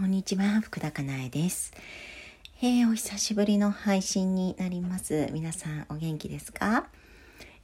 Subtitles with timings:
[0.00, 1.74] こんにちは、福田かなえです。
[2.62, 5.28] えー、お久しぶりの配信になります。
[5.30, 6.86] 皆さんお元気ですか、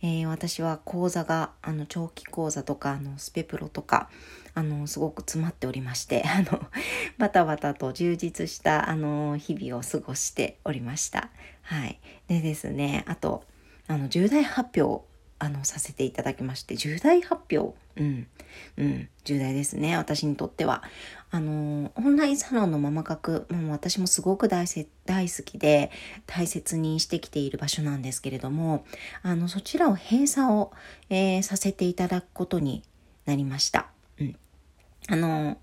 [0.03, 4.11] えー、私は講座が、あの、長期講座とか、あの、スペプロとか、
[4.53, 6.61] あの、すごく詰まっておりまして、 あの、
[7.17, 11.31] バタバタと充実した、あの、日々を過ごしておりました。
[11.63, 11.99] はい。
[12.29, 13.45] でですね、あと、
[13.87, 15.07] あの、重大発表
[15.39, 17.77] あの、させていただきまして、重大発表。
[17.97, 18.27] うん。
[18.79, 19.09] うん。
[19.25, 19.97] 重大ですね。
[19.97, 20.83] 私にとっては。
[21.31, 24.67] あの、オンラインサロンのママ角、もう私もすごく大
[25.05, 25.91] 大好きで、
[26.27, 28.85] 大切にしてきている場所なんですけれども、
[29.23, 30.73] あの、そちらを閉鎖を、
[31.11, 32.83] えー、させていただくことに
[33.27, 33.89] なりました。
[34.19, 34.37] うん。
[35.09, 35.59] あの、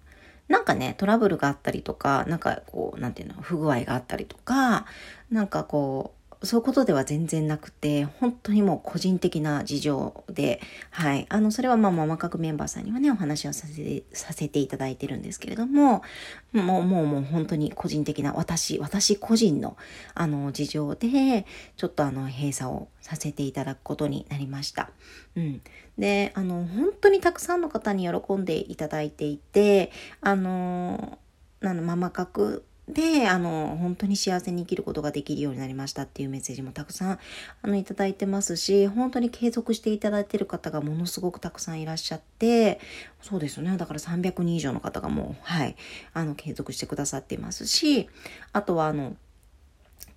[0.47, 4.85] なんかね、トラブルがあったりとか、なんかこう、なんていうの、不具合があったりとか、
[5.31, 10.59] なんかこう、そういうことでは全然なくて、本当にもう個人的な事情で、
[10.91, 11.25] はい。
[11.29, 16.03] あの、それはまあ、ママ角メンバーさんにはね、お話をさせて、させていただいてるんですけれども、
[16.51, 19.77] もう、もう、もう本当に個人的な、私、私個人の、
[20.15, 21.45] あの、事情で、
[21.77, 24.91] ちょっとあの、閉鎖をさせていただくことになりました。
[25.37, 25.61] うん。
[25.97, 31.19] で、あの、本当にたくさんの方に喜んでいただいていて、あの、
[31.61, 37.19] あの、ママ角で、あの、本当に幸せに生きることができるようになりましたっていうメッセージもたくさん、
[37.61, 42.79] あの、いただいてますし、本当に継続していただいてる方がものすごくたくさんいらっしゃって、
[43.21, 43.77] そうですよね。
[43.77, 45.75] だから300人以上の方がもう、はい、
[46.13, 48.09] あの、継続してくださっていますし、
[48.51, 49.15] あとは、あの、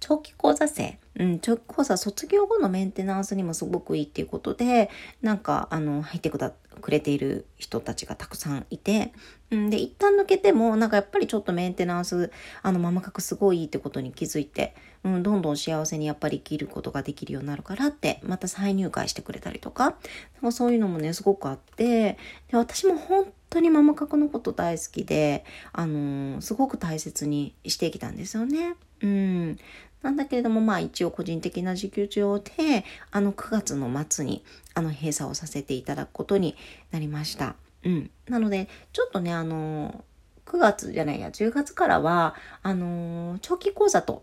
[0.01, 4.91] 長期講座生、うん、長期講座卒業後のメンテナンスにもすごくいいっていうことで、
[5.23, 9.13] なんか、あの、入ってくだ、くれている人たちがたくさんいて、
[9.51, 12.31] うん、で、一旦抜けても、なんかやっぱりちょっとメンテナンス、
[12.63, 14.75] あの、ママ角すごいいいってことに気づいて、
[15.05, 19.95] うん、どんどん幸せにやっぱり生きることができるようになるからって、また再入会してくれたりとか、なん
[20.43, 22.19] かそういうのもね、すごくあって、
[22.51, 28.75] で、私も本当にママ角のこと大好きで、あのー、すごく大切にしてきたんですよね。
[29.07, 29.59] うん。
[30.03, 34.45] なんだけれども、まあ一応個人的な時給上で、あの9月の末に、
[34.75, 36.57] あの閉鎖をさせていただくことに
[36.91, 37.55] なりました。
[37.85, 38.11] うん。
[38.29, 40.05] なので、ちょっとね、あの
[40.47, 44.23] 9月じゃないや、10月からは、あの長期講座と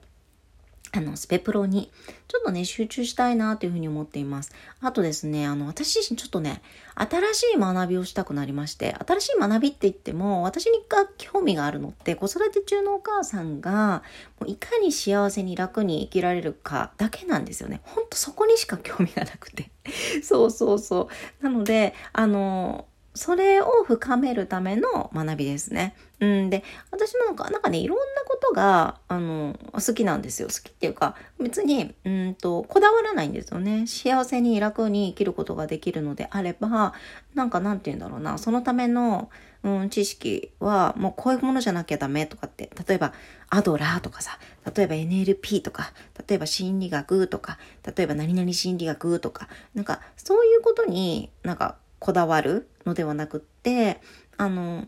[0.95, 1.91] あの、スペプロに、
[2.27, 4.51] ちょっとね、集中したいなというふうに思っています。
[4.79, 6.61] あとですね、あの、私自身ちょっとね、
[6.93, 14.03] 新しい学びをしたくなりまして、新しい学びって言っても、私にが興味があるのって、子育て中のお母さんが、
[14.39, 17.81] もういかに幸せに楽に生きられるかだけなんですよね。
[17.85, 19.71] ほんとそこにしか興味がなくて。
[20.21, 21.09] そうそうそ
[21.41, 21.43] う。
[21.43, 25.95] なので、あの、それを深めるための学びですね。
[26.19, 30.49] うんで、私なんか、なんかね、いろんなことが、あの、好きなんですよ。
[30.49, 33.87] 好きっていうか、別に、うんと、こだわらないんですよね。
[33.87, 36.93] 幸せに楽に生きることができるのであれば、
[37.33, 39.29] なんかなんて言うんだろうな、そのための、
[39.63, 43.13] うん、知識は、もうこういうものじゃなきゃダメとかって、例えば、
[43.49, 44.37] アドラーとかさ、
[44.75, 45.93] 例えば NLP とか、
[46.27, 47.57] 例えば心理学とか、
[47.95, 54.01] 例えば何々心理学とか、なんか、そういうことになんかこだわるのではなくって、
[54.35, 54.85] あの、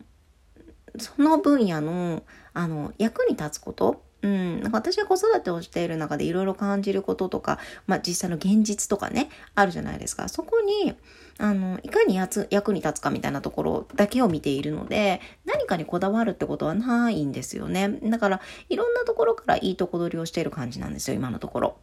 [0.98, 2.22] その分野の、
[2.54, 10.28] あの、役に立つこと、うん、なんか私が子育てをしている中でいろいろ感じることとか、まあ実際の現実とかね、あるじゃないですか。
[10.28, 10.96] そこに、
[11.38, 17.88] あの、いかにやつ役に立つかみたいなところだけを見ているので、何かにこだわるってことはないんですよね。
[18.02, 21.76] だから、いろんなところからいいとこ取りをしている感じなんですよ、今のところ。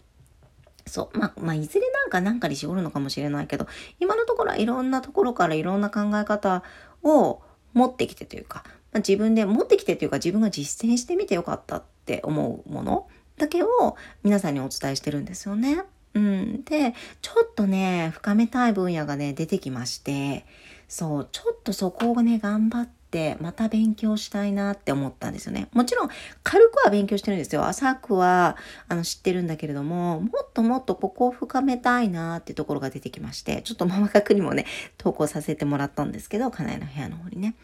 [0.85, 1.17] そう。
[1.17, 3.67] まあ、まあ、いずれなんかなんかに絞るのかもしれないけど、
[3.99, 6.63] 今のところはいろんなところからいろんな考え方
[7.03, 7.41] を
[7.73, 8.63] 持ってきてというか、
[8.93, 15.83] まあ、自分で持ってきてというか自分が実践してみてよかったって思うものだけを皆さんにお伝えしてるんですよね。
[16.13, 16.63] うん。
[16.63, 20.45] で、ちょっとね、深めたい分野がね、出てきまして、
[20.87, 23.02] そう、ちょっとそこをね、頑張って、って
[23.39, 25.67] また勉強したいなって思ったんですよね。
[25.73, 26.09] もちろん
[26.43, 27.65] 軽くは勉強してるんですよ。
[27.65, 28.57] 浅くは
[28.87, 34.65] あの知ってるんだけれども、もっともっとここを深めたいなっていうところが出てきまして、ちょっとママ角にもね、
[34.97, 37.55] 投稿させてもらったんですけど、家内の部屋の方にね。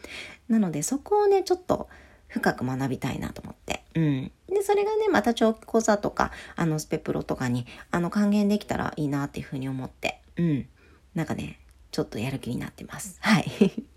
[0.47, 1.89] なのでそこをね、ちょっと
[2.27, 3.83] 深く学びたいなと思って。
[3.95, 4.31] うん。
[4.47, 10.21] で、それがね、また長期講座とか、あの、スペプロとかに、あの、還元できたらいいなっていうふうに思って。
[10.37, 10.67] うん。
[11.15, 11.59] なんかね、
[11.99, 13.17] ちょっとやる気になってます。
[13.19, 13.45] はい。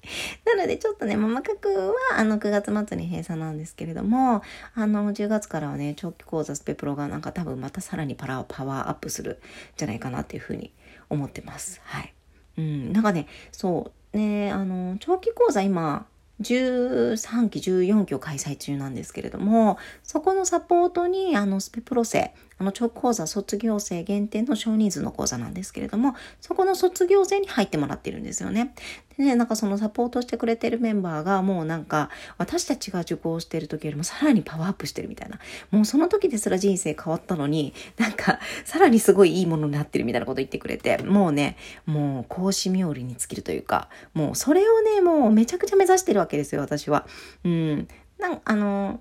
[0.44, 4.42] なのでちょっとね、ママ角はあの9月末に閉鎖なんですけれども、
[4.74, 9.36] あの10月からはね、長期講座スペプロがなんか多分またさらにパラパワーアップするん
[9.76, 10.72] じゃないかなっていうふうに
[11.10, 11.80] 思ってます。
[11.84, 12.12] はい。
[12.58, 16.06] うん、なんかね、そうね、あの、長期講座今、
[16.40, 28.74] 13期、14期を開催中なんですけれども、そこのサポートに、あの、スペプロ生、あの、超講座卒業生限定の少人数の講座なんですけれども、そこの卒業生に入ってもらってるんですよね。
[29.18, 35.40] でね、なんかそのサポートしてくれてるメンバーがもうなんか、私たちが受講してる時よりもさらにパワーアップしてるみたいな。
[35.72, 47.06] もうその時ですら人生変わったのに、なんか、さらにすごいいいものになってるみたいなこと言ってくれて、もうね、もう講師冥利に尽きるというか、もうそれをね、もうめちゃくちゃ目指してるわけですよ、私は。
[47.44, 47.88] うん。
[48.18, 49.00] なんあの、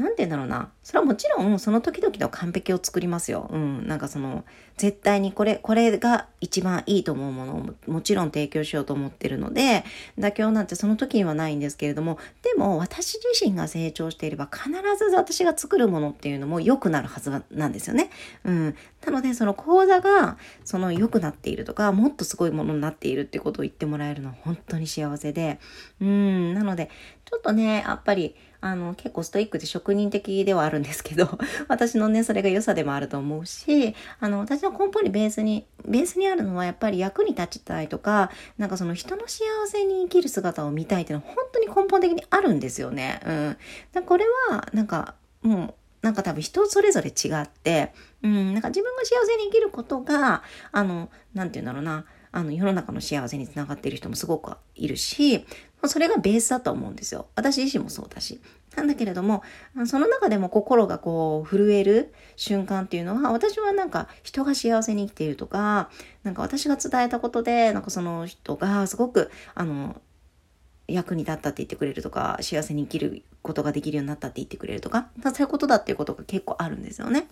[0.00, 0.72] 何て言うんだろうな。
[0.82, 3.48] それはもちろんその時々の完璧を作りますよ。
[3.52, 3.86] うん。
[3.86, 4.44] なんかその、
[4.80, 9.84] 絶対にこれ、これが一番いいと思うものをもちろん提供しようと思ってるので、
[10.18, 18.08] 妥協なんてその時にはないんですけれども、でも私自身が成長していれば必ず私が作るものっていうのも良くなるはずなんですよね。
[18.44, 18.74] うん。
[19.04, 25.60] なのでその講座がその良くなっているとか、もっとすごいものになっているっていうことを言ってもらえるのは本当に幸せで、
[26.00, 26.54] うん。
[26.54, 26.88] なので、
[27.26, 31.38] ちょっとね、やっぱり、あの、結構ストイックで職人的ではあるんですけど、
[31.68, 43.20] 私のね、それが良さでもあると思うし、あの、私の根本にベースに、ベースにあるのはやっぱり役に立ちたいとか、なんかその人の幸せに生きる姿を見たいっていうのは本当に根本的にあるんですよね。
[43.26, 43.56] うん。
[43.92, 55.44] だこれは、なんか、もう、なんか多分人それぞれ違って、うん、なんか自分が幸せに生きることが、あの、なんて言うんだろうな、あの、世の中の幸せにつながっている人もすごくいるし、
[55.84, 57.26] それがベースだと思うんですよ。
[57.34, 58.40] 私自身もそうだし。
[58.76, 59.42] なんだけれども、
[59.86, 65.90] その中でも心がこう震える瞬間っていうのは、私はなんか人が幸せに生きているとか、
[66.22, 70.00] なんか私が伝えたことで、なんかその人がすごく、あの、
[70.86, 77.28] 役に立ったって言ってくれるとか、幸せに生きることができるようになったって言ってくれるとか、そういうことだっていうことが結構あるんですよね。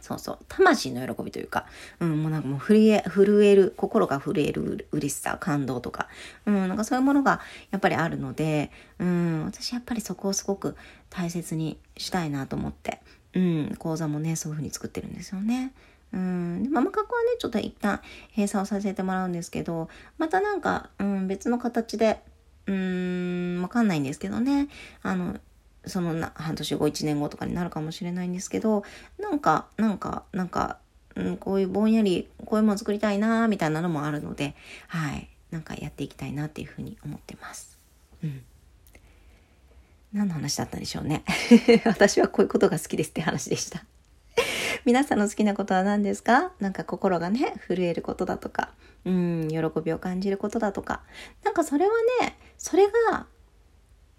[0.00, 0.38] そうそう。
[0.48, 1.66] 魂の喜びというか、
[2.00, 6.08] うん、もうなんかもう震え、震える、心が震える嬉しさ、感動とか、
[6.46, 7.40] うん、なんかそういうものが
[7.70, 10.76] やっぱりあるので、うん、私やっぱりそこをすごく
[11.10, 13.00] 大切にしたいなと思って、
[13.34, 15.72] うん、講座もね、そういう風に作ってるんですよね。
[16.12, 16.68] うん。
[16.72, 18.00] ママ角はね、ちょっと一旦
[18.30, 19.88] 閉鎖をさせてもらうんですけど、
[20.18, 22.20] またなんか、うん、別の形で、
[22.66, 24.68] うーん、わかんないんですけどね。
[25.02, 25.38] あの、
[25.86, 28.84] そのな半年後1年後とかになるかもしれないんですけど
[29.18, 30.78] なんかなんかなんか、
[31.16, 34.54] うん、こういうぼんやりこういうもの作りたいなみたいなのもあるので
[34.88, 37.78] はいなんかやっていきたいなっていうふうに思ってます。
[38.22, 38.42] うん
[40.12, 41.22] 何の話だったんでしょうね。
[41.86, 43.84] 私はこういうことが好きですって話でした。
[44.84, 46.52] 皆さんの好きなことは何ですか？
[46.58, 48.72] なんか心がね、震えることだとか、
[49.04, 51.02] うん、喜びを感じることだとか。
[51.44, 51.92] なんかそれは
[52.22, 53.26] ね、それが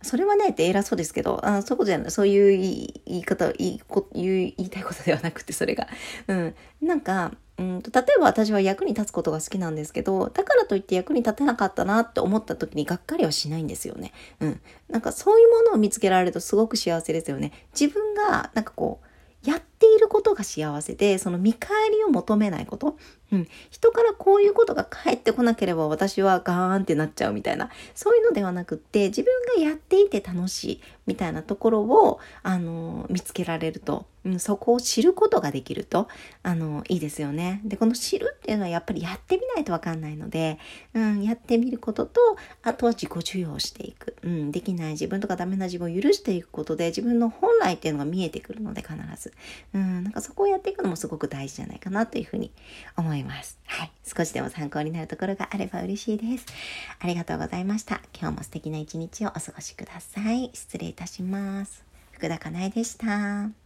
[0.02, 5.88] それはねって偉そうですけど、あそういうこじゃない、そういう言い方、言いこ言い言いたいことではなくて、それが。
[6.28, 6.56] うん。
[6.82, 14.12] なんか、うんと、例えば私は役に立つことが好きなんですけど、だからといって役に立てなかったなって思った時にがっかりはしないんですよね。
[14.40, 14.62] うん。
[14.90, 17.52] なんかそういうものを見つけられるとすごく幸せですよね。
[17.80, 22.98] 自分が、なんかこう、やっていることが幸せで、その見返りを求めないこと。
[23.32, 23.48] うん。
[23.70, 27.70] 人からこういうことが返ってこなければ私はガーンってなっちゃうみたいな。
[27.96, 36.08] そういうのではなくって、自分がやっていて楽しいみたいなところを、あの、見つけられると、うん、そこを知ることができると、
[36.44, 37.62] あの、いいですよね。
[37.64, 40.60] で、この知るっていうのはやっぱりやってみないとわかんないので、
[40.94, 42.20] うん、やってみることと、
[42.62, 44.16] あとは自己授与をしていく。
[44.22, 49.34] うん、できない自分とかダメな自分を許していくことで、自分の本来っていうのが見えてくるので、必ず。
[49.74, 52.52] うん、なんかそこをやっていくのもすごく大事じゃないかなというふうに
[52.96, 53.58] 思いますいます。
[53.66, 53.92] はい。
[54.04, 56.46] 少しでも参考になるところがあれば嬉しいです。
[57.00, 58.02] ありがとうございました。
[58.20, 60.52] 今日も素敵な一日をお過ごしください。
[60.54, 61.86] 失礼いたします。
[62.12, 63.61] 福田かなえでした。